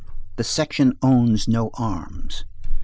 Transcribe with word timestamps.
The 0.37 0.43
section 0.43 0.93
owns 1.03 1.47
no 1.47 1.69
arms. 1.75 2.43